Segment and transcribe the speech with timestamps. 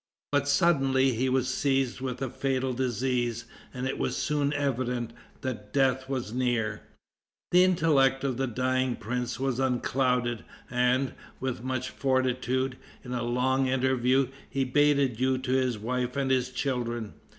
[0.31, 5.71] But suddenly he was seized with a fatal disease, and it was soon evident that
[5.73, 6.81] death was near.
[7.51, 13.67] The intellect of the dying prince was unclouded, and, with much fortitude, in a long
[13.67, 17.13] interview, he bade adieu to his wife and his children.